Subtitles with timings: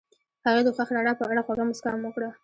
[0.45, 2.29] هغې د خوښ رڼا په اړه خوږه موسکا هم وکړه.